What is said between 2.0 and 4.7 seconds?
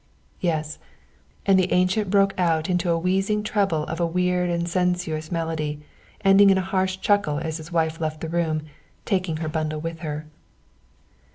broke out into a wheezing treble of a weird and